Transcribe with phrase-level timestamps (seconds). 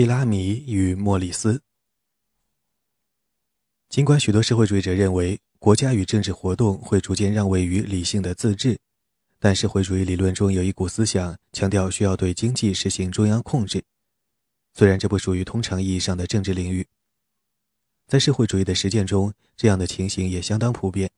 [0.00, 1.60] 贝拉米与莫里斯。
[3.90, 8.78] 尽管许多社会主义者认为国家与政治活动会逐渐让位于理性的自治，
[9.38, 13.84] 但社会主义理论中有一股思想强调需要对经济实行中央控制。
[14.72, 16.86] 虽然这不属于通常意义上的政治领域，
[18.06, 21.10] 在社会主义的实践中，这样的情形也相当普遍。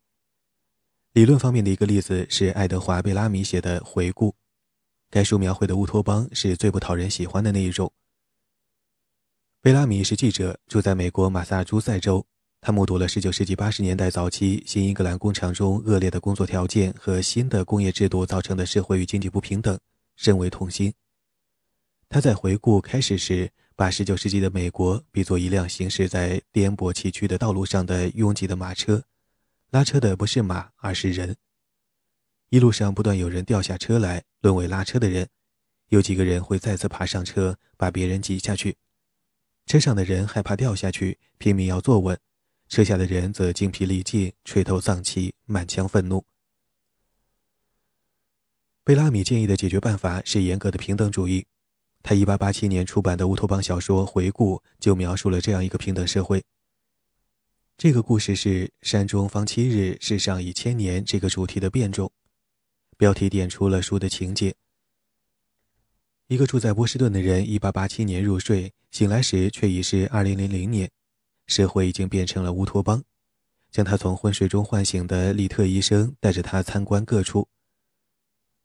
[1.12, 4.30] 理论方面的一个例子是爱德华·贝拉米写的《回顾》，
[5.08, 7.92] 该书描绘的乌托邦是最不讨人喜欢的那一种。
[9.62, 12.26] 贝拉米是记者，住在美国马萨诸塞州。
[12.60, 19.78] 他目睹了19世纪80年代早期新英格兰工厂中恶劣的工作条件和新的工业制度造成的社会与经济不平等，
[20.16, 20.92] 深为痛心。
[22.08, 29.04] 他在回顾开始时，把19世纪的美国比作一辆行驶在颠簸崎岖的道路上的拥挤的马车，
[29.70, 31.36] 拉车的不是马，而是人。
[32.48, 35.28] 一路上不断有人掉下车来，沦为拉车的人，
[35.90, 38.74] 有几个人会再次爬上车，把别人挤下去。
[39.72, 42.20] 车上的人害怕掉下去，拼命要坐稳。
[42.68, 46.26] 车下的人则精疲力尽，垂头丧气，满腔愤怒。
[48.84, 51.46] 贝拉米建议的解决办法是严格的平等主义。
[52.02, 56.44] 他1887年出版的乌托邦小说《回顾》就描述了这样一个平等社会。
[57.78, 62.12] 这个故事是“山中方七日，世上已千年”这个主题的变种。
[62.98, 64.54] 标题点出了书的情节：
[66.28, 70.90] 一个住在波士顿的人，1887年入睡，醒来时却已是2000年。
[71.46, 73.02] 社会已经变成了乌托邦，
[73.70, 77.46] 将他从昏睡中唤醒的利特医生带着他参观各处。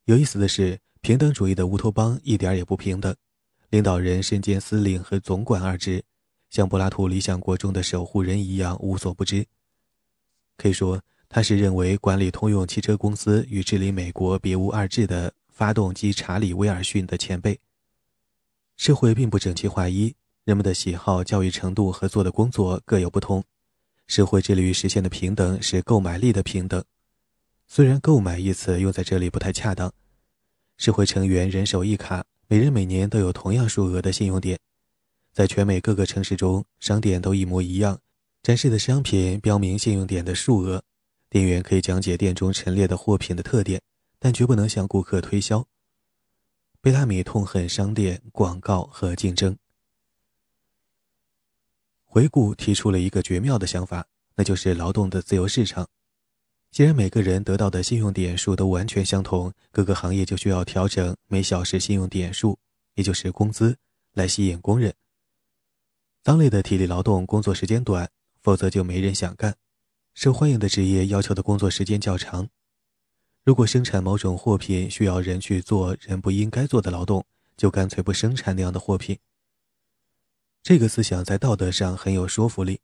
[0.06, 3.14] 有意思的是，平等主义的乌托邦一点也不平等，
[3.70, 6.02] 领导人身兼司令和总管二职，
[6.50, 9.46] 像柏拉图理想国中的守护人一样无所不知。
[10.56, 17.60] 可以说，他是认为管理通用汽车公司与治理美国别无二致的发动机查理·威尔逊的前辈。
[18.76, 20.14] 社会并不整齐划一。
[20.44, 23.44] 人们的喜好、教育程度和做的工作各有不同。
[24.06, 26.82] 社会致力于实现的平等是购买力的平等，
[27.68, 29.92] 虽然“购买”一词用在这里不太恰当。
[30.78, 34.58] 社会成员人手一卡，每人每年都有同样数额的信用点，
[35.34, 38.00] 在全美各个城市中，商店都一模一样，
[38.44, 40.84] 展示的商品标明信用点的数额。
[41.30, 43.82] 店员可以讲解店中陈列的货品的特点，
[44.20, 45.68] 但绝不能向顾客推销。
[46.82, 49.58] 贝拉米痛恨商店广告和竞争。
[52.06, 55.88] 回顾提出了一个绝妙的想法，那就是劳动的自由市场。
[56.72, 62.58] 既然每个人得到的信用点数都完全相同，各个行业就需要调整每小时信用点数，
[62.96, 63.78] 也就是工资，
[64.14, 64.94] 来吸引工人。
[66.24, 68.10] 脏累的体力劳动工作时间短，
[68.42, 69.54] 否则就没人想干；
[70.14, 72.50] 受欢迎的职业要求的工作时间较长。
[73.48, 77.26] 如果生产某种货品需要人去做人不应该做的劳动，
[77.56, 79.18] 就干脆不生产那样的货品。
[80.62, 82.82] 这个思想在道德上很有说服力。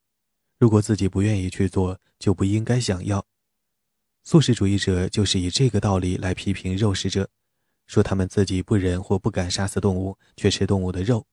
[0.57, 3.25] 如果自己不愿意去做，就不应该想要。
[4.24, 7.28] 素食主义者就是以这个道理来批评肉食者，
[7.85, 11.28] 说他们自己不忍或不敢杀死动物，却吃动物的肉。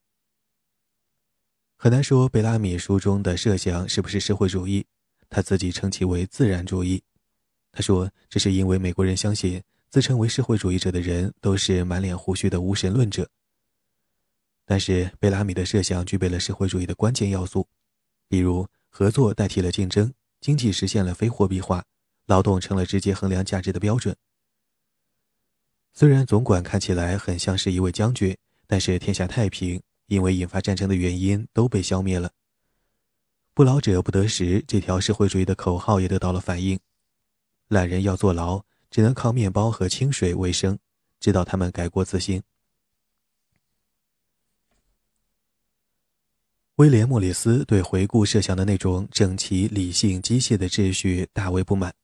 [1.77, 4.85] 很难说贝拉米书中的设想是不是社会主义，
[5.29, 7.05] 他自己称其为自然主义。
[7.73, 13.29] 他说这是因为美国人相信自称为社会主义者的人都是满脸胡须的无神论者。
[14.65, 17.67] 但是贝拉米的设想具备了社会主义的关键要素，
[18.29, 21.85] 比如合作代替了竞争，经济实现了非货币化，
[22.27, 24.15] 劳动成了直接衡量价值的标准。
[25.93, 28.37] 虽然总管看起来很像是一位将军，
[28.69, 32.31] 但是天下太平，因为引发战争的原因都被消灭了。
[33.55, 36.79] 不劳者不得食这条社会主义的口号也得到了反映，
[37.71, 40.77] 懒人要坐牢，只能靠面包和清水为生，
[41.21, 42.43] 直到他们改过自新。
[46.75, 51.95] 威廉·莫里斯对回顾设想的那种整齐、理性、机械的秩序大为不满，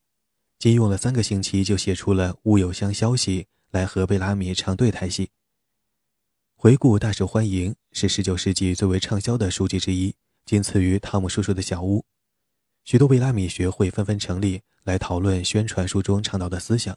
[0.60, 5.30] 仅用了三个星期就写出了《乌有乡消息》来和贝拉米唱对台戏。
[6.54, 10.14] 回顾大受欢迎，是19世纪最为畅销的书籍之一，
[10.44, 11.98] 仅次于《汤姆叔叔的小屋》。
[12.86, 16.96] 许多贝拉米学会纷纷成立来讨论宣传书中倡导的思想。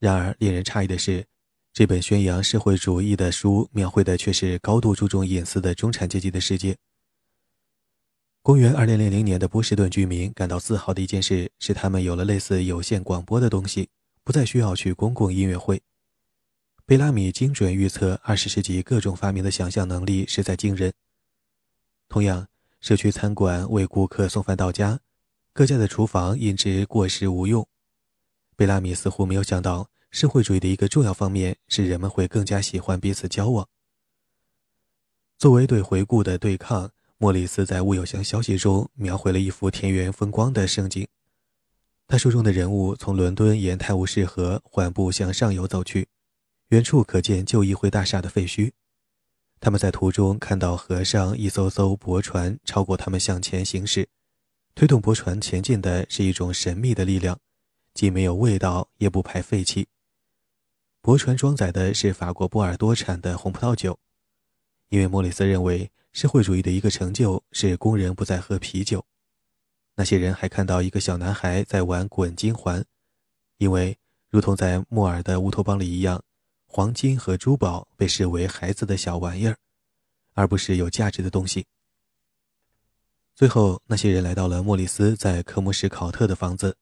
[0.00, 1.24] 然而，令人诧异的是。
[1.72, 6.76] 这本宣扬社会主义的书，描绘的却是高度注重隐私的中产阶级的世界。
[8.42, 13.88] 公元二零零零年的波士顿居民感到自豪的一件事是，他们有了类似有线广播的东西，
[14.24, 15.80] 不再需要去公共音乐会。
[16.84, 20.92] 贝拉米精准预测二十世纪各种发明的想象能力实在惊人。
[22.08, 22.47] 同样，
[22.80, 25.00] 社区餐馆为顾客送饭到家，
[25.52, 27.66] 各家的厨房因之过时无用。
[28.56, 29.88] 贝拉米似乎没有想到。
[30.10, 33.68] 社会主义的一个重要方面是人们会更加喜欢彼此交往。
[35.36, 41.06] 作为对回顾的对抗，莫里斯在《乌有乡消息》中描绘了一幅田园风光的盛景。
[42.06, 46.08] 他书中的人物从伦敦沿泰晤士河缓步向上游走去，
[46.68, 48.72] 远处可见旧议会大厦的废墟。
[49.60, 54.08] 他们在途中看到河上一艘艘驳船超过他们向前行驶，
[54.74, 57.38] 推动驳船前进的是一种神秘的力量，
[57.92, 59.88] 既没有味道，也不排废气。
[61.00, 63.98] 驳船装载的是法国波尔多产的红葡萄酒。
[64.90, 69.04] 因为莫里斯认为，社会主义的一个成就是工人不再喝啤酒。
[69.96, 72.84] 那些人还看到一个小男孩在玩滚金环，
[73.58, 73.98] 因为
[74.30, 76.22] 如同在莫尔的乌托邦里一样，
[76.70, 79.56] 黄金和珠宝被视为孩子的小玩意儿，
[80.34, 81.66] 而不是有价值的东西。
[83.34, 86.76] 最后，那些人来到了莫里斯在科姆什考特的房子，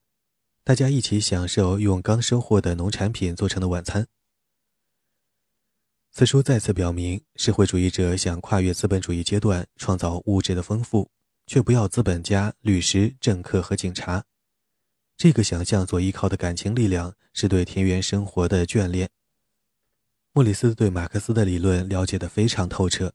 [0.64, 4.06] 大家一起享受用刚收获的农产品做成的晚餐。
[6.10, 11.08] 此书再次表明，社会主义者想跨越资本主义阶段，创造物质的丰富，
[11.46, 14.24] 却不要资本家、律师、政客和警察。
[15.16, 19.08] 这个想象所依靠的感情力量，是对田园生活的眷恋。
[20.36, 23.10] 莫里斯对马克思的理论了解得非常透彻，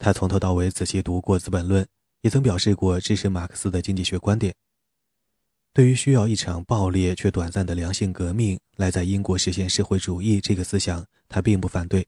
[0.00, 1.84] 他从头到尾仔细读过《资本论》，
[2.22, 4.52] 也曾表示过支持马克思的经济学观点。
[5.72, 12.04] 对于需要一场暴烈却短暂的良性革命来在英国实现社会主义这个思想，他并不反对。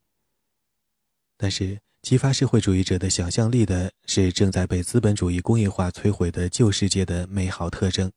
[1.36, 8.10] 但是，激发社会主义者的想象力的是正在被资本主义工业化摧毁的旧世界的美好特征。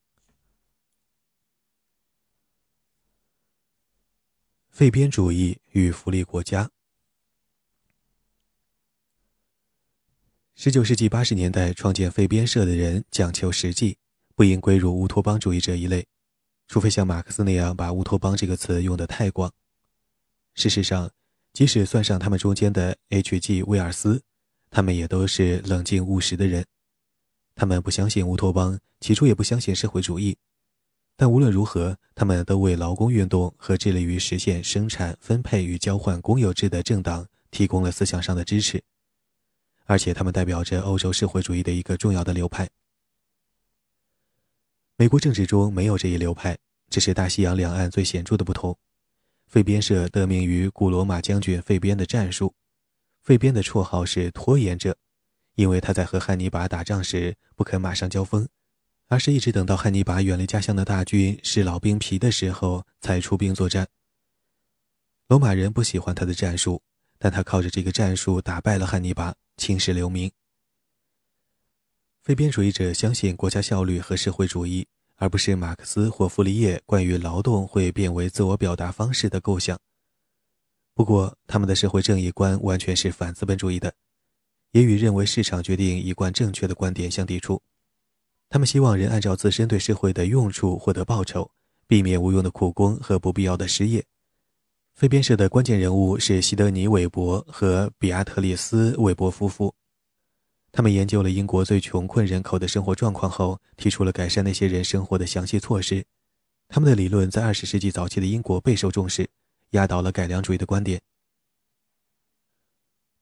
[4.72, 6.72] 废边主义与福利国家。
[10.56, 13.98] 十九世纪八十年代创建废边社的人讲求实际，
[14.34, 16.08] 不应归入乌托邦主义者一类，
[16.70, 19.52] 除非像马克思那样把乌托邦这个词用得太广。
[20.56, 21.12] 事实上。
[21.54, 23.64] 即使算上他们中间的 H.G.
[23.64, 24.24] 威尔斯，
[24.70, 26.66] 他们也都是冷静务实的人。
[27.56, 30.38] 他们不相信乌托邦，起初也不相信社会主义。
[31.16, 38.82] 但无论如何，他们都为劳工运动和致力于实现生产、分配与交换公有制的政党提供了思想上的支持。
[39.86, 42.70] 而且，他们代表着欧洲社会主义的一个重要的流派。
[44.96, 46.58] 美国政治中没有这一流派，
[46.90, 48.78] 这是大西洋两岸最显著的不同。
[49.48, 52.54] 费边社得名于古罗马将军费边的战术。
[53.22, 54.96] 费边的绰号是拖延者，
[55.56, 58.48] 因为他在和汉尼拔打仗时不肯马上交锋，
[59.12, 63.86] 而是一直等到汉尼拔远离家乡的大军是老兵皮的时候才出兵作战。
[65.28, 66.82] 罗马人不喜欢他的战术，
[67.20, 70.32] 但他靠着这个战术打败了汉尼拔，青史留名。
[72.24, 74.88] 非边主义者相信国家效率和社会主义。
[75.18, 79.78] 而不是马克思或傅立叶关于劳动会变为自我表达方式的构想。
[80.96, 83.94] 不过，他们的社会正义观完全是反资本主义的，
[84.72, 87.62] 也与认为市场决定一贯正确的观点相抵触。
[88.54, 91.50] 他们希望人按照自身对社会的用处获得报酬，
[91.88, 94.04] 避免无用的苦工和不必要的失业。
[94.94, 99.74] 非边社的关键人物是西德尼·韦伯和比亚特里斯·韦伯夫妇。
[100.70, 106.06] 他们研究了英国最穷困人口的生活状况后，提出了改善那些人生活的详细措施。
[106.68, 109.30] 他们的理论在二十世纪早期的英国备受重视，
[109.70, 111.00] 压倒了改良主义的观点。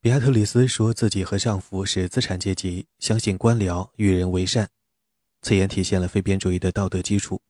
[0.02, 4.68] 比亚特里斯说自己和丈夫是资产阶级，相信官僚，与人为善。
[5.42, 7.42] 此言体现了非边主义的道德基础。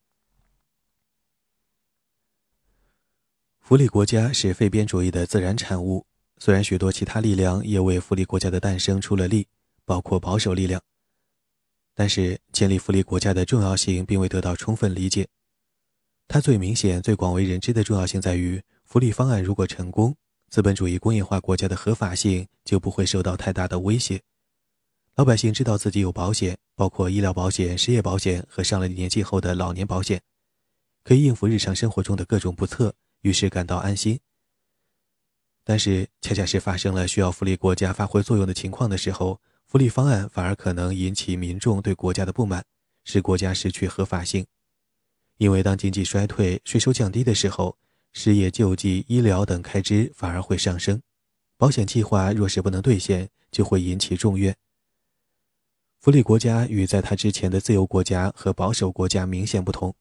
[3.60, 6.05] 福利国家是非边主义的自然产物，
[6.38, 9.48] 虽然许多其他力量也为福利国家的诞生出了力。
[9.86, 10.79] 包括保守力量，
[11.96, 15.27] 但是建立福利国家的重要性并未得到充分理解。
[16.27, 20.15] 它最明显、最广为人知的重要性在于，福利方案如果成功，
[20.51, 24.22] 资本主义工业化国家的合法性就不会受到太大的威胁。
[25.19, 30.21] 老百姓知道自己有保险，包括医疗保险、失业保险和上了年纪后的老年保险，
[31.03, 34.17] 可以应付日常生活中的各种不测，于是感到安心。
[35.65, 39.41] 但是，恰恰是发生了需要福利国家发挥作用的情况的时候。
[39.65, 42.63] 福利方案反而可能引起民众对国家的不满，
[43.03, 44.45] 使国家失去合法性。
[45.35, 47.77] 因为当经济衰退、税收降低的时候，
[48.13, 51.01] 失业救济、医疗等开支反而会上升。
[51.57, 54.55] 保险计划若是不能兑现，就会引起众怨。
[56.00, 59.94] 福利国家与在他之前的自由国家和保守国家明显不同。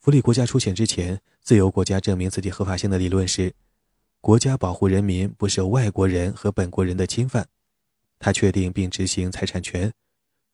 [0.00, 3.54] 福利国家出现之前，自由国家证明自己合法性的理论是：
[4.22, 7.46] 国家保护人民不受外国人和本国人的侵犯。
[8.18, 9.92] 他确定并执行财产权，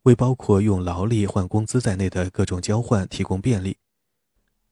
[0.03, 3.77] 为包括用劳力换工资在内的各种交换提供便利。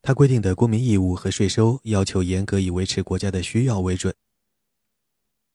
[0.02, 4.12] 他规定的公民义务和税收要求严格以维持国家的需要为准。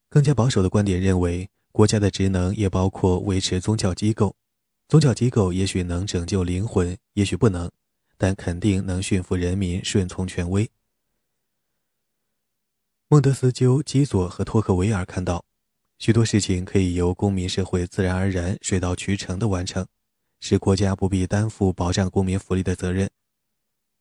[0.10, 4.36] 更加保守的观点认为，国家的职能也包括维持宗教机构。
[4.88, 7.72] 宗教机构也许能拯救灵魂，也许不能，
[8.18, 10.70] 但肯定能驯服人民，顺从权威。
[13.08, 15.46] 孟德斯鸠、基佐和托克维尔看到，
[15.98, 19.88] 许多事情可以由公民社会自然而然、水到渠成地完成，
[20.40, 23.10] 使国家不必担负保障公民福利的责任。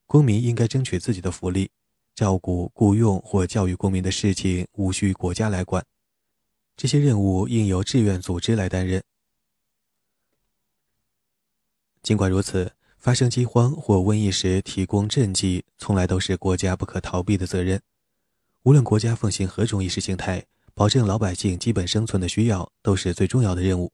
[0.06, 1.70] 公民应该争取自己的福利，
[2.16, 5.84] 照顾、雇佣或教育公民的事情无需国家来管，
[6.80, 9.02] 这些任务应由志愿组织来担任。
[12.00, 17.82] 尽管如此，发生饥荒或瘟疫时提供赈济，从来都是国家不可逃避的责任。
[18.62, 23.92] 无论国家奉行何种意识形态，保证老百姓基本生存的需要都是最重要的任务。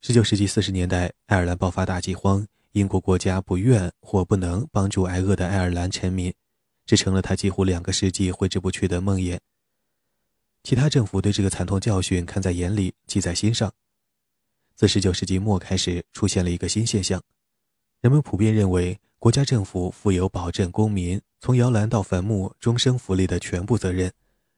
[0.00, 6.34] 十九世纪四十年代，爱尔兰爆发大饥荒，英国国家不愿或不能帮助挨饿的爱尔兰臣民，
[6.84, 9.38] 这成了他几乎两个世纪挥之不去的梦魇。
[10.62, 13.72] 其他政府对这个惨痛教训看在眼里，记在心上。
[14.74, 17.22] 自十九世纪末开始，出现了一个新现象，
[18.00, 21.20] 人们普遍认为国家政府负有保证公民。
[21.42, 24.12] 从摇篮到坟墓，终生福利的全部责任，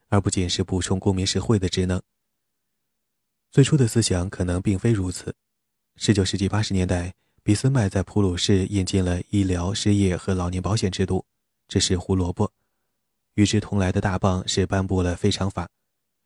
[0.09, 2.03] 而不仅是补充公民社会的职能。
[3.53, 5.35] 最初的思想可能并非如此。
[6.01, 11.25] 19世纪80年代，俾斯麦在普鲁士引进了医疗、失业和老年保险制度，
[11.69, 12.53] 这是胡萝卜。
[13.35, 15.69] 与之同来的大棒是颁布了非常法，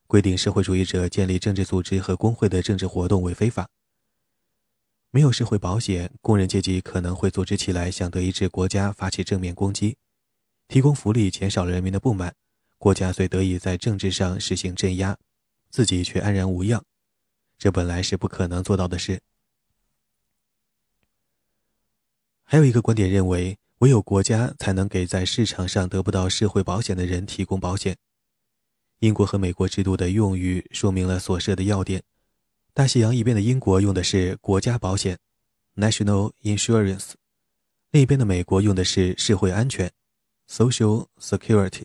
[0.06, 3.68] 规定社会主义者建立政治组织和工会的政治活动为非法。
[5.10, 9.96] 没有社会保险，工人阶级可能会组织起来向德意志国家发起正面攻击。
[10.68, 12.34] 提供福利减少人民的不满，
[12.76, 15.16] 国家虽得以在政治上实行镇压，
[15.70, 16.84] 自己却安然无恙。
[17.56, 19.20] 这本来是不可能做到的事。
[22.42, 27.96] 还有一个观点认为，唯有国家才能给在市场上得不到社会保险的人提供保险。
[29.00, 32.02] 英国和美国制度的用语说明了所涉的要点。
[32.72, 35.18] 大西洋一边的英国用的是国家保险
[35.76, 37.12] （National Insurance），
[37.90, 39.92] 另一边的美国用的是社会安全。
[40.48, 41.82] Social security，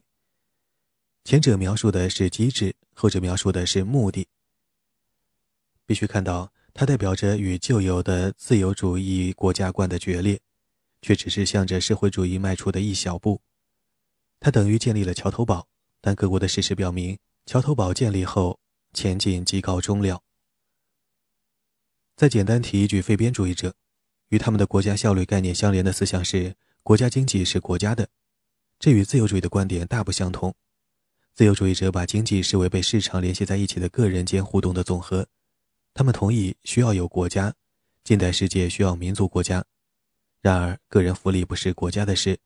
[1.23, 4.27] 前者描述的是机制，后者描述的是目的。
[5.85, 10.39] 必须看到，它代表着与旧有的自由主义国家观的决裂，
[11.01, 13.41] 却只是向着社会主义迈出的一小步。
[14.39, 15.67] 它等于建立了桥头堡，
[16.01, 18.59] 但各国的事实表明，桥头堡建立后
[18.93, 20.21] 前景即告终了。
[22.17, 23.73] 再简单提一句，废边主义者
[24.29, 28.09] 与他们的国家效率概念相连的思想是：国家经济是国家的。
[28.79, 30.53] 这与自由主义的观点大不相同。
[31.33, 35.27] 自由主义者把经济视为被市场联系在一起的个人间互动的总和，
[35.93, 37.53] 他们同意需要有国家，
[38.03, 39.63] 近代世界需要民族国家。
[40.41, 42.39] 然而，个人福利不是国家的事，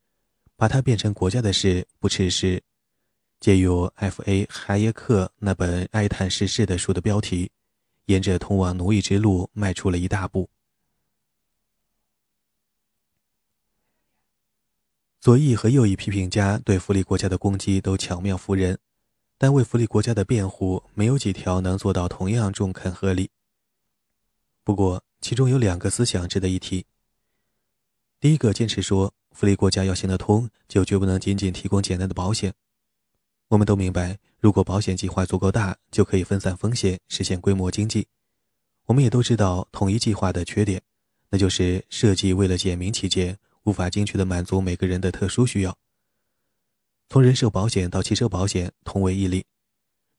[0.56, 2.62] 把它变成国家的事，不啻是
[3.40, 4.48] 借用 F.A.
[4.50, 7.52] 海耶克那本哀叹世事的书的标题，
[8.06, 10.50] 沿着通往奴役之路迈出了一大步。
[15.20, 18.78] 左翼和右翼批评家对福利国家的攻击都巧妙服人，
[19.38, 23.32] 但为福利国家的辩护没有几条能做到同样中肯合理。
[24.64, 26.86] 不过，其中有两个思想值得一提。
[28.20, 32.54] 第一个坚持说，福利国家要行得通，就绝不能仅仅提供简单的保险。
[33.48, 38.08] 我们都明白，如果保险计划足够大，就可以分散风险，实现规模经济。
[38.86, 40.82] 我们也都知道统一计划的缺点，
[41.30, 43.38] 那就是设计为了简明起见。
[43.64, 45.76] 无法精确地满足每个人的特殊需要。
[47.10, 49.44] 从人寿保险到汽车保险，同为一例。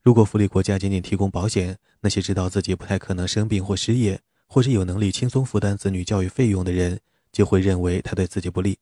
[0.03, 6.99] 如果福利国家仅仅提供保险，那些知道自己不太可能生病或失业，或者有能力轻松负担子女教育费用的人，
[7.31, 8.77] 就会认为他对自己不利。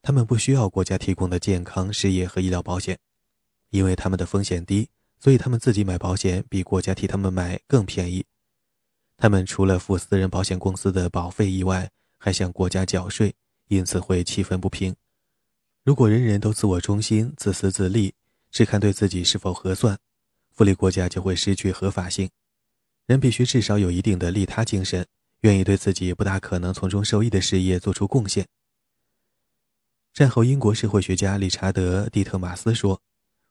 [0.00, 2.96] 他们不需要国家提供的健康、失业和医疗保险，
[3.70, 8.24] 因为他们的风险低，所以他们自己买保险比国家替他们买更便宜。
[9.16, 13.34] 他们除了付私人保险公司的保费以外，还向国家缴税。
[13.68, 14.94] 因此会气愤不平。
[15.82, 18.14] 如果人人都自我中心、自私自利，
[18.52, 19.98] 只看对自己是否合算，
[20.52, 22.30] 福利国家就会失去合法性。
[23.06, 25.04] 人必须至少有一定的利他精神，
[25.40, 28.46] 愿意对自己不大可能从中受益的事业做出贡献。
[30.14, 33.02] 战后英国社会学家理查德·蒂特马斯说：“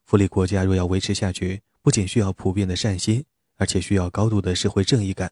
[0.06, 3.26] 福利国家若要维持下去，不仅需要普遍的善心，
[3.58, 5.32] 而且需要高度的社会正义感。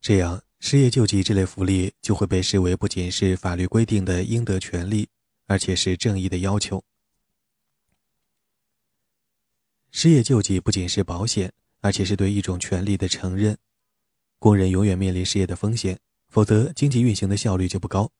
[0.00, 5.08] 这样。”失业救济这类福利就会被视为不仅是法律规定的应得权利，
[5.48, 6.84] 而且是正义的要求。
[9.90, 13.58] 失业救济不仅是保险，而且是对一种权利的承认。
[14.38, 15.98] 工人永远面临失业的风险，
[16.28, 18.12] 否则经济运行的效率就不高。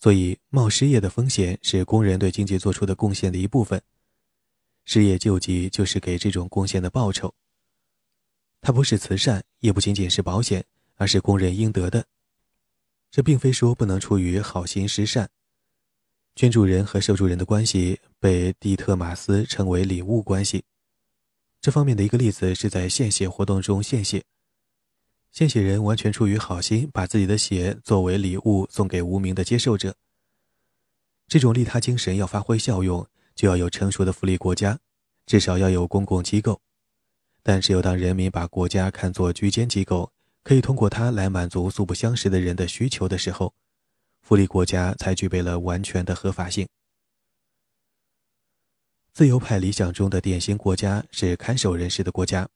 [0.00, 3.82] 所以，冒失业的风险是工人对经济做出的贡献的一部分。
[4.84, 7.34] 失业救济就是给这种贡献的报酬。
[8.60, 10.64] 它不是慈善，也不仅仅是保险，
[10.96, 12.06] 而是工人应得的。
[13.10, 15.30] 这并非说不能出于好心施善。
[16.34, 20.64] 捐助人和受助人的关系被蒂特马斯称为礼物关系。
[21.60, 24.24] 这方面的一个例子是在献血活动中献血，
[25.30, 29.94] 献血人完全出于好心，把自己的血作为礼物送给无名的接受者。
[31.28, 34.78] 这种利他精神要发挥效用，就要有成熟的福利国家，
[35.26, 36.60] 至少要有公共机构。
[37.42, 40.10] 但只有当人民把国家看作居间机构，
[40.42, 43.54] 可以通过它来满足素不相识的人的需求的时候，
[44.22, 46.66] 福利国家才具备了完全的合法性。
[49.12, 52.48] 自由派理想中的典型国家是看守人士的国家，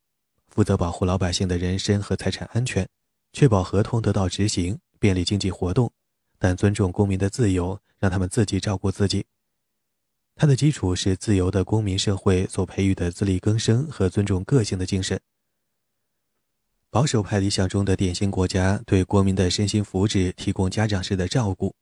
[0.48, 2.88] 负责保护老百姓的人身和财产安全，
[3.32, 5.92] 确保合同得到执行，便利经济活动，
[6.38, 9.26] 但尊重公民的自由，让他们自己照顾自己。
[10.38, 15.20] 它的基础是自由的公民社会所培育的自力更生和尊重个性的精神。
[16.90, 21.74] 保守派理想中的典型国家对国民的身心福祉提供家长式的照顾，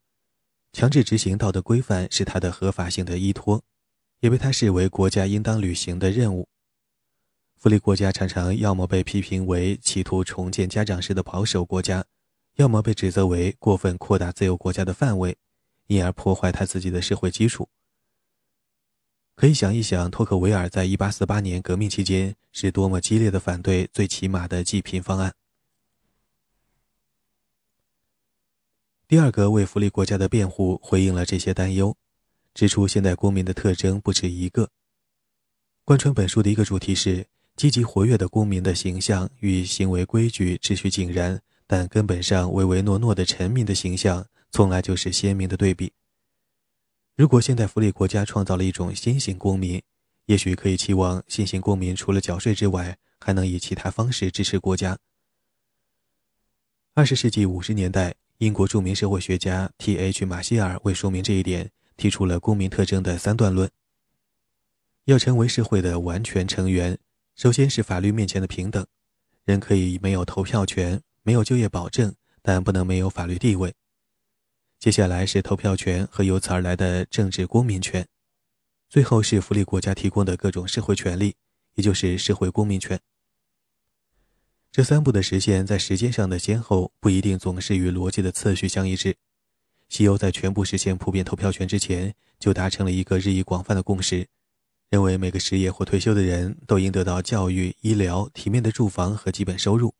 [0.73, 3.63] 强制执行道德规范是它的合法性的依托。
[4.19, 6.47] 也被他视为国家应当履行的任务。
[7.55, 12.03] 福利国家常常要么被批评为企图重建家长式的保守国家，
[12.55, 15.37] 要么被指责为过分扩大自由国家的范围，
[15.85, 17.69] 因而破坏他自己的社会基础。
[19.37, 25.33] 可以想一想，托克维尔在1848年革命期间是多么激烈的反对最起码的济贫方案。
[29.07, 31.95] 第二个为福利国家的辩护回应了这些担忧。
[32.55, 34.71] 指出现代公民的特征不止一个。
[35.85, 45.93] 贯穿本书的一个主题是积极活跃的公民的形象与行为规矩、秩序井然，但根本上唯唯诺诺的臣民的形象，从来就是鲜明的对比。
[47.17, 49.81] 如果现代福利国家创造了一种新型公民，
[50.27, 54.97] 也许可以期望新型公民除了缴税之外，还能以其他方式支持国家。
[56.93, 60.25] 二十世纪五十年代，英国著名社会学家 T.H.
[60.25, 61.71] 马歇尔为说明这一点。
[61.97, 63.67] 提出了公民特征的三段论。
[65.05, 66.95] 要成为社会的完全成员，
[67.35, 68.85] 首先是法律面前的平等，
[69.45, 72.13] 人可以没有投票权，没有就业保证，
[72.43, 73.73] 但不能没有法律地位。
[74.79, 78.07] 接下来是投票权和由此而来的政治公民权，
[78.87, 81.35] 最后是福利国家提供的各种社会权利，
[81.73, 82.99] 也就是社会公民权。
[84.71, 89.15] 这三步的实现，在时间上的先后不一定总是与逻辑的次序相一致。
[89.89, 94.27] 西欧在全部实现普遍投票权之前，就达成了一个日益广泛的共识，
[94.91, 99.95] 认为每个失业或退休的人都应得到教育、医疗、体面的住房和基本收入。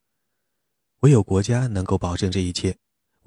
[1.00, 2.78] 唯有国家能够保证这一切，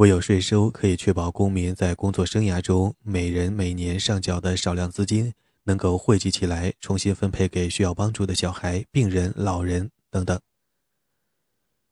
[0.00, 5.34] 唯有税收可以确保公民在工作生涯中每人每年上缴的少量资金
[5.64, 10.40] 能够汇集起来，重新分配给需要帮助的小孩、病人、老人等等。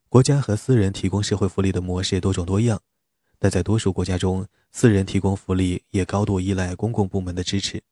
[0.08, 2.80] 国家和私人提供社会福利的模式多种多样。
[3.38, 7.82] 但在多数国家中，私人提供福利也高度依赖公共部门的支持。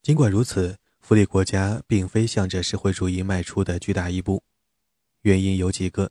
[0.00, 4.42] 尽管如此，福利国家并非向着社会主义迈出的巨大一步。
[5.20, 6.10] 原因有几个：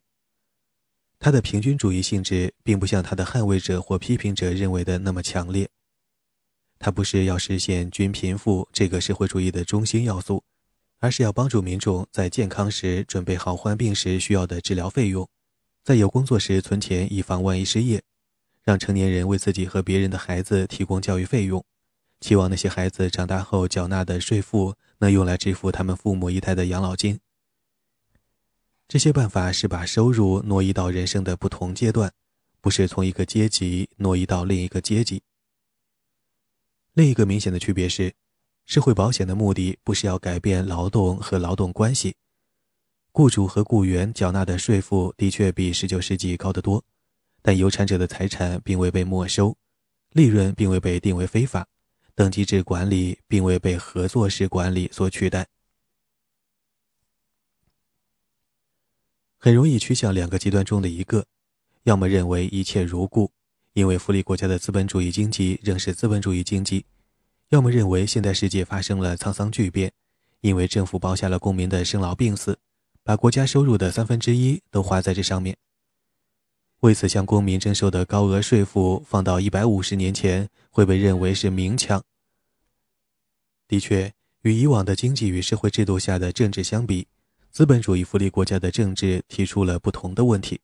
[1.23, 5.69] 它的平均主义性质并不像它的捍卫者或批评者认为的那么强烈。
[6.77, 10.43] 它不是要实现均贫富这个社会主义的中心要素，
[10.99, 15.25] 而是要帮助民众在健康时准备好患病时需要的治疗费用。
[15.81, 18.01] 在有工作时存钱，以防万一失业；
[18.62, 21.63] 让成年人为自己和别人的孩子提供教育费用，
[22.19, 27.17] 期望那些孩子长大后缴纳的税赋能用来支付他们父母一代的养老金。
[28.93, 32.13] 这些办法是把收入挪移到人生的不同阶段，
[32.62, 35.23] 不是从一个阶级挪移到另一个阶级。
[36.93, 38.13] 另一个明显的区别是，
[38.67, 42.17] 社会保险的目的不是要改变劳动和劳动关系。
[43.12, 46.86] 雇主和雇员缴纳的税负的确比19世纪高得多，
[47.41, 49.58] 但有产者的财产并未被没收，
[50.12, 51.65] 利润并未被定为非法，
[52.13, 55.47] 等级制管理并未被合作式管理所取代。
[59.43, 61.25] 很容易趋向两个极端中的一个：
[61.84, 63.29] 要么认为一切如故，
[63.73, 66.86] 因为福利国家的资本主义经济仍是资本主义经济；
[67.49, 69.91] 要么认为现代世界发生了沧桑巨变，
[70.39, 72.58] 因为政府包下了公民的生老病死。
[73.03, 75.58] 把国家收入的三分之一都花在这上面。
[76.79, 82.01] 为此，向公民征收的高额税负，放到一百五十年前会被认为是明抢。
[83.67, 87.08] 的确，与以往的经济与社会制度下的政治相比，
[87.53, 90.59] 资本主义福利国家的政治提出了不同的问题，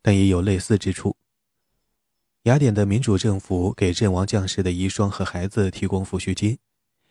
[0.00, 1.14] 但也有类似之处。
[2.44, 6.58] 雅典的民主政府给阵亡将士的遗孀和孩子提供抚恤金，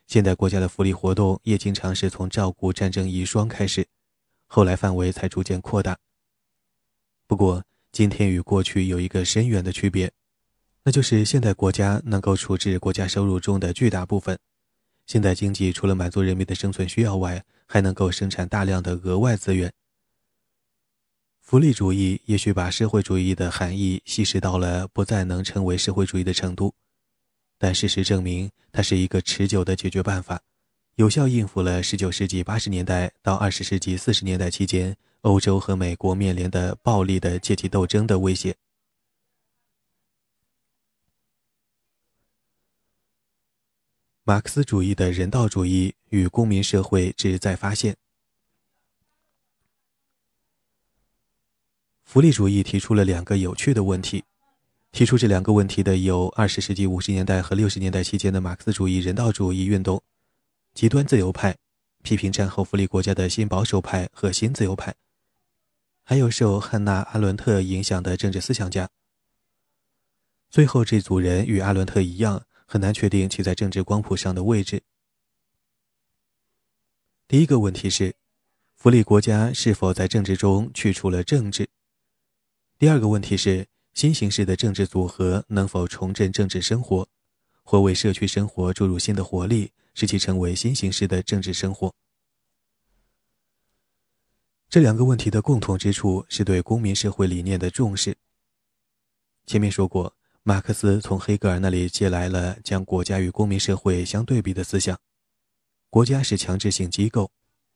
[0.08, 3.86] 现代国家的福利活动也经常是从照顾战争遗孀开始，
[4.48, 6.00] 后来范围才逐渐扩大。
[7.28, 10.12] 不过，今天与过去有一个深远的区别，
[10.82, 14.40] 那就是现代国家能够处置国家收入中的巨大部分。
[15.10, 19.74] 现代经济除了满足人民的生存需要外，还能够生产大量的额外资源。
[21.42, 26.76] 福利主义也许把社会主义的含义稀释到了不再能称为社会主义的程度。
[27.58, 30.40] 但事实证明，它是一个持久的解决办法，
[30.98, 38.56] 有效应付了19世纪80年代到20世纪40年代期间欧洲和美国面临的暴力的阶级斗争的威胁。
[44.30, 47.98] 马克思主义的人道主义与公民社会之再发现。
[52.04, 54.26] 福利主义提出了两个有趣的问题。
[54.92, 60.04] 提出这两个问题的有二十世纪五十年代和六十年代期间的马克思主义人道主义运动、
[60.76, 61.58] 极端自由派、
[62.04, 64.94] 批评战后福利国家的新保守派和新自由派，
[66.04, 68.90] 还有受汉娜·阿伦特影响的政治思想家。
[70.52, 74.84] 最后这组人与阿伦特一样，很难确定其在政治光谱上的位置。
[77.28, 78.16] 第一个问题是，
[78.76, 81.68] 福利国家是否在政治中去除了政治？
[82.78, 83.68] 第二个问题是。
[83.92, 87.10] 新形式的政治组合能否重振政治生活，
[87.64, 91.94] 或为社区生活注入新的活力，使其成为新形式的政治生活？
[94.70, 98.16] 这两个问题的共同之处是对公民社会理念的重视。
[99.46, 104.98] 前面说过，马克思从黑格尔那里借来了将国家与公民社会相对比的思想。
[105.90, 107.32] 国家是强制性机构，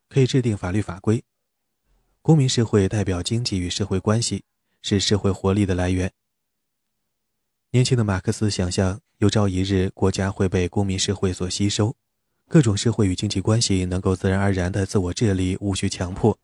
[0.10, 1.22] 可以制定法律法规；
[2.22, 4.44] 公民社会代表经济与社会关系。
[4.86, 6.12] 是社会活力的来源。
[7.72, 11.96] 年轻的马克思想象，有朝一日国家会被公民社会所吸收，
[12.50, 16.38] 各种社会与经济关系能够自然而然的自我治理，无需强迫。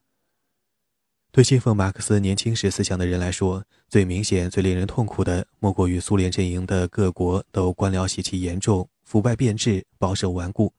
[1.32, 10.74] 对信奉马克思年轻时思想的人来说，最明显、最令人痛苦的，莫过于苏联阵营的各国都官僚习气严重、腐败变质、保守顽固，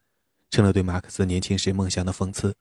[0.51, 2.55] 成了对马克思年轻时梦想的讽刺。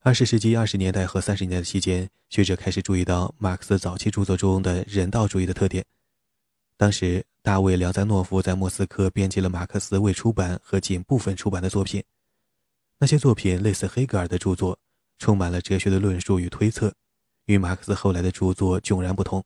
[0.00, 5.84] 二十世纪二十年代和三十年代期间，学者开始注意到马克思早期著作中的人道主义的特点。
[6.78, 12.02] 当时，大卫·梁赞诺夫在莫斯科编辑了马克思未出版和仅部分出版的作品。
[12.98, 14.78] 那些作品类似黑格尔的著作，
[15.22, 16.96] 充满了哲学的论述与推测，
[17.44, 19.44] 与马克思后来的著作迥然不同。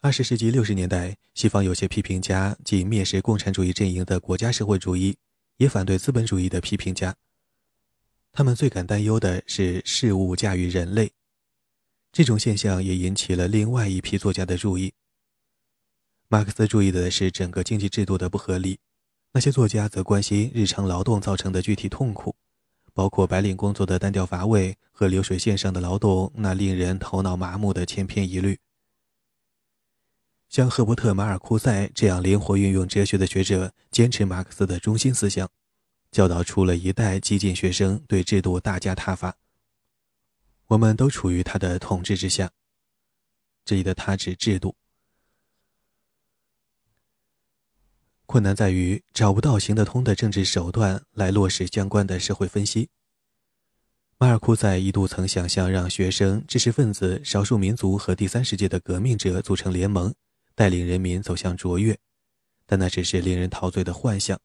[0.00, 5.16] 二十世纪六十年代，西方有些批评家即蔑视共产主义阵营的国家社会主义。
[5.58, 7.16] 也反对资本主义的批评家。
[8.30, 11.10] 他们最感担忧的是事物驾驭人类，
[12.12, 14.94] 这种现象也引起了另外一批作家的注意。
[16.28, 18.78] 马克思注意的是整个经济制度的不合理，
[19.32, 22.34] 那些作家则关心日常劳动造成的具体痛苦，
[22.94, 28.58] 包括白领工作的单调乏味和流水线上的劳动那令人头脑麻木的千篇一律。
[30.48, 35.48] 像赫伯特·马尔库塞这样灵活运用哲学的学者，坚持马克思的中心思想，
[36.10, 39.36] 教导出了一代激进学生，对制度大加挞伐。
[40.68, 42.50] 我们都处于他的统治之下。
[43.64, 44.74] 这里的他指制度。
[48.28, 52.90] 困难在于找不到行得通的政治手段来落实相关的社会分析。
[54.18, 60.14] 马尔库塞一度曾想象让学生、知识分子、少数民族和第三世界的革命者组成联盟。
[60.54, 61.96] 带领人民走向卓越，
[62.66, 64.36] 但那只是令人陶醉的幻想。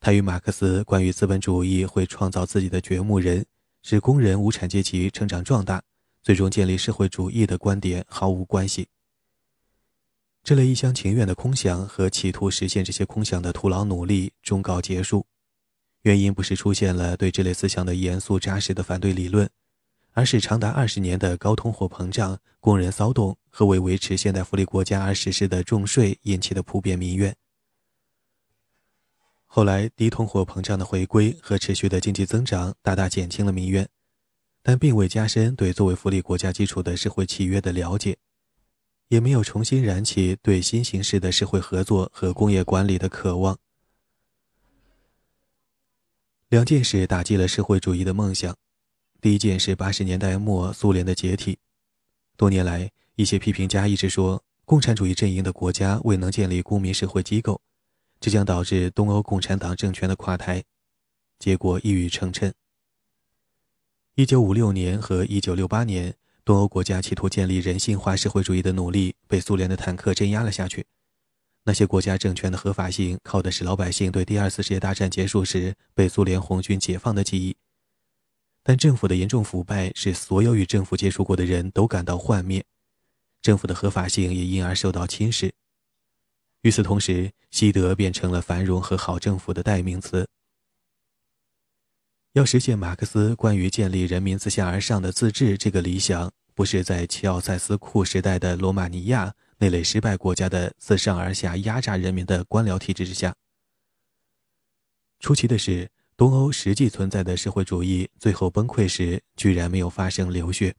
[0.00, 3.44] 他与马克思关于资本主义会创造自己的掘墓人，
[3.82, 5.82] 使工人无产阶级成长壮大，
[6.22, 8.88] 最终建立社会主义的观点毫无关系。
[10.46, 15.26] 这类一厢情愿的空想和企图实现这些空想的徒劳努力终告结束，
[16.02, 19.50] 原因不是出现了对这类思想的严肃扎实的反对理论。
[20.12, 27.34] 而是长达二十年的高通货膨胀、工人骚动和为维持现代福利国家而实施的重税引起的普遍民怨。
[29.46, 33.88] 后来，低通货膨胀的回归和持续的经济增长大大减轻了民怨，
[34.62, 38.16] 但并未加深对作为福利国家基础的社会契约的了解，
[39.08, 43.56] 也没有重新燃起对新形式的社会合作和工业管理的渴望。
[46.48, 48.56] 两件事打击了社会主义的梦想。
[49.20, 51.58] 第一件是八十年代末苏联的解体。
[52.36, 57.60] 多年来，一些批评家一直说，共产主义阵营的国家未能建立公民社会机构，
[58.20, 60.62] 这将导致东欧共产党政权的垮台。
[61.38, 62.52] 结果一语成谶。
[64.14, 66.14] 一九五六年和一九六八年，
[66.46, 70.86] 东欧国家企图建立人性化社会主义的努力被苏联的坦克镇压了下去。
[71.64, 77.56] 那些国家政权的合法性靠的是老百姓对第二次世界大战结束时被苏联红军解放的记忆，
[78.62, 82.64] 但政府的严重腐败使所有与政府接触过的人都感到幻灭，
[83.42, 85.50] 政府的合法性也因而受到侵蚀。
[86.60, 90.28] 与此同时，西德变成了繁荣和好政府的代名词。
[92.36, 99.34] 要实现马克思关于建立人民自下而上的自治这个理想，不是在齐奥塞斯库时代的罗马尼亚。
[99.56, 103.34] 那类失败国家的自上而下压榨人民的官僚体制之下，
[105.18, 110.74] 出奇的是，东欧实际存在的社会主义最后崩溃时，居然没有发生流血。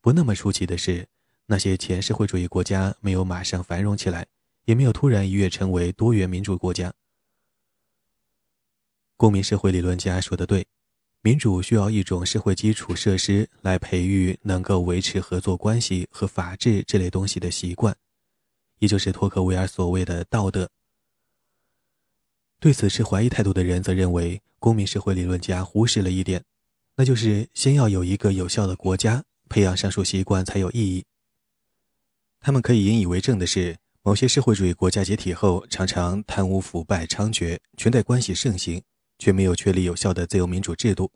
[0.00, 1.08] 不那么出奇的是，
[1.46, 4.24] 那些前社会主义国家没有马上繁荣起来，
[4.66, 6.94] 也没有突然一跃成为多元民主国家。
[9.16, 10.66] 公民社会理论家说的对。
[11.22, 17.96] 民主需要一种社会基础设施来培育能够维持合作关系和法治这类东西的习惯，
[18.78, 20.70] 也就是托克维尔所谓的道德。
[22.60, 26.44] 对此持怀疑态度的人则认为，公民社会理论家忽视了一点，
[26.94, 31.04] 那就是先要有一个有效的国家，培养上述习惯才有意义。
[32.38, 38.80] 他们可以引以为证的是，某些社会主义国家解体后，常常贪污腐败猖獗，裙带关系盛行。
[39.18, 41.10] 却没有确立有效的自由民主制度。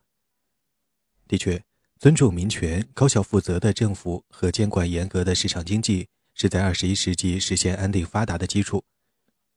[1.29, 1.63] 的确，
[1.99, 8.83] 尊重民权、高效负责的政府和监管严格的市场经济是在二十一世纪实现安定发达的基础。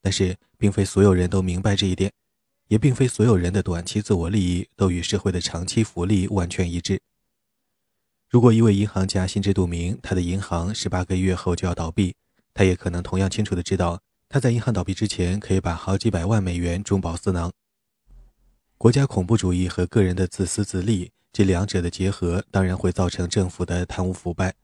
[0.01, 2.11] 但是，并非所有人都明白这一点，
[2.67, 7.01] 也并非所有人的短期自我利益都与社会的长期福利完全一致。
[8.29, 12.15] 如果一位银行家心知肚明他的银行十八个月后就要倒闭，
[12.53, 17.51] 他也可能同样清楚地知道他在银行倒闭之前可以把好几百万美元中饱私囊。
[18.83, 24.55] 国家恐怖主义和个人的自私自利，这两者的结合当然会造成政府的贪污腐败。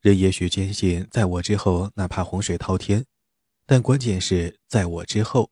[0.00, 3.04] 人也许坚信，在我之后，哪怕洪水滔天，
[3.66, 5.50] 但关键是在我之后。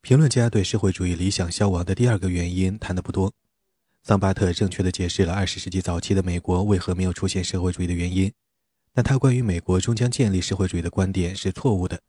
[0.00, 3.32] 评论家对社会主义理想消亡的第二个原因谈的不多。
[4.02, 8.32] 桑巴特正确的解释了二十世纪早期的美国为何没有出现社会主义的原因，
[8.92, 12.00] 但他关于美国终将建立社会主义的观点是错误的。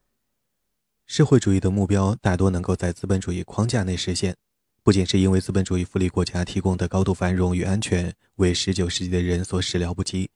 [1.08, 4.36] 社会主义的目标大多能够在资本主义框架内实现，
[4.82, 10.30] 不仅是因为资本主义福利国家提供的高度繁荣与安全为19世纪的人所始料不及，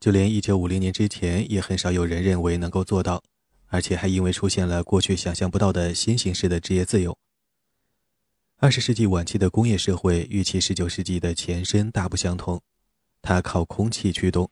[0.00, 3.22] 就连1950年之前也很少有人认为能够做到，
[3.66, 7.16] 而且还因为出现了过去想象不到的新形式的职业自由。
[8.60, 12.62] 20世纪晚期的工业社会与其19世纪的前身大不相同，
[13.20, 14.50] 它靠空气驱动。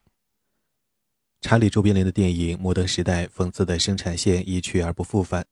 [1.46, 5.44] 查理·周边林的电影《摩登时代》讽刺的生产线一去而不复返。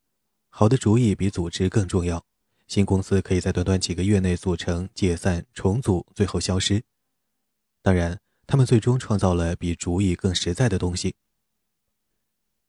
[0.48, 2.24] 好的主意比组织更重要。
[2.66, 6.82] 新公司可以在短短几个月内组成、解散、重组，最后消失。
[7.82, 11.14] 当然，他们最终创造了比主意更实在的东西。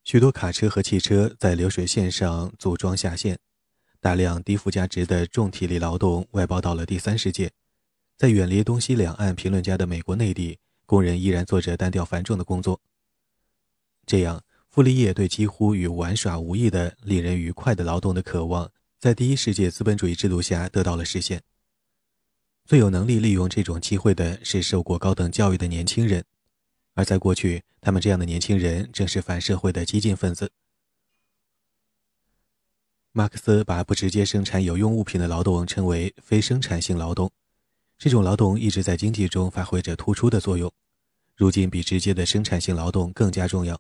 [0.04, 3.40] 许多卡车和汽车在流水线上组装下线，
[4.02, 7.50] 大量低附加值的重体力劳动外包到了第三世界。
[8.18, 12.82] 在远离东西两岸评论家的美国内地，工人依然做着单调繁重的工作。
[14.06, 21.42] 这样，傅立叶对几乎与玩耍无异的、令人愉快的劳动的渴望，在第一世界资本主义制度下得到了实现。
[22.66, 26.24] 最有能力利用这种机会的是受过高等教育的年轻人，
[26.94, 30.52] 而在过去，他们这样的年轻人正是反社会的激进分子。
[33.12, 37.30] 马克思把不直接生产有用物品的劳动称为非生产性劳动，
[37.98, 40.72] 这种劳动一直在经济中发挥着突出的作用，
[41.36, 43.80] 如今比直接的生产性劳动更加重要。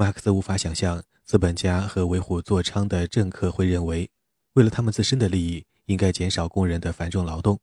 [0.00, 4.10] 马克思无法想象，资本家和为虎作伥的政客会认为，
[4.54, 7.60] 为了他们自身的利益，应该减少工人的繁重劳动。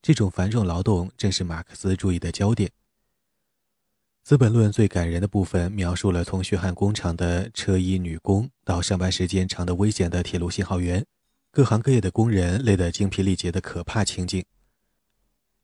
[0.00, 2.68] 这种繁重劳动正是马克思注意的焦点。
[4.22, 11.04] 《资本论》最感人的部分描述了从血汗工厂的车衣女工到上班时间长的危险的铁路信号员，
[11.50, 14.44] 各行各业的工人累得精疲力竭的可怕情景。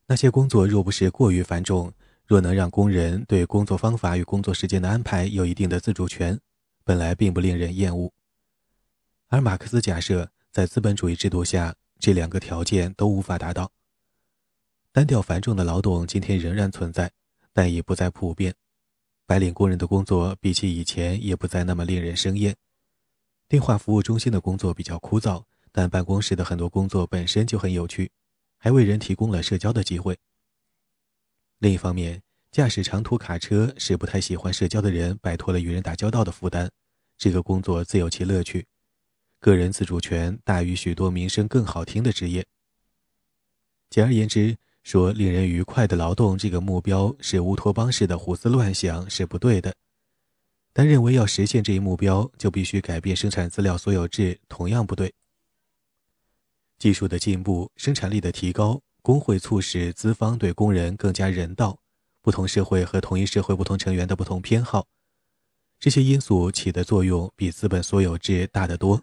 [0.09, 1.93] 那些工作若不是过于繁重，
[2.31, 6.39] 若能让工人对工作方法与工作时间的安排有一定的自主权，
[6.85, 8.13] 本来并不令人厌恶。
[9.27, 13.73] 而马克思假设，在资本主义制度下，这两个条件都无法达到。
[14.93, 17.11] 单调繁重的劳动今天仍然存在，
[17.53, 18.55] 但已不再普遍。
[19.27, 22.55] 白领工人的工作比起以前也不再那么令人生厌。
[23.49, 28.13] 电话服务中心的工作比较枯燥，但办公室的很多工作本身就很有趣，
[28.57, 30.17] 还为人提供了社交的机会。
[31.61, 36.71] 另一方面，驾驶长途卡车使不太喜欢社交的人摆脱了与人打交道的负担，
[37.19, 38.67] 这个工作自有其乐趣，
[39.39, 42.47] 个人自主权大于许多名声更好听的职业。
[43.91, 49.75] 简而言之，说令人愉快的劳动这个目标是乌托邦式的胡思乱想是不对的，
[50.73, 55.13] 但认为要实现这一目标就必须改变生产资料所有制同样不对。
[56.79, 61.81] 技术的进步、生产力的提高、工会促使资方对工人更加人道、
[62.21, 64.87] 不同社会和同一社会不同成员的不同偏好，
[65.79, 69.03] 这些因素起的作用比资本所有制大得多。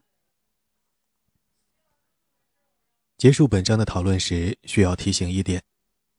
[3.17, 5.63] 结束本章的讨论时，需要提醒一点：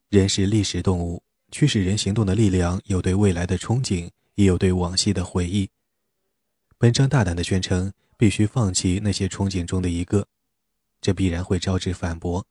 [0.09, 5.71] 人是历史动物，驱使人行动的力量有对未来的憧憬，也有对往昔的回忆。
[6.77, 10.27] 本章大胆地宣称，必须放弃那些憧憬中的一个，
[11.01, 12.45] 这必然会招致反驳。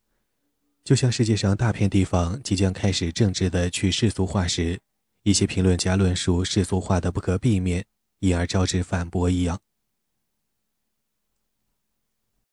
[0.88, 4.80] 就像世界上大片地方即将开始政治的去世俗化时，
[5.24, 7.84] 一些评论家论述世俗化的不可避免，
[8.20, 9.60] 因而招致反驳一样。